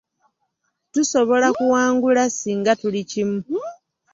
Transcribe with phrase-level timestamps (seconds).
[0.93, 3.39] Tusobola kuwangula singa tuli kimu.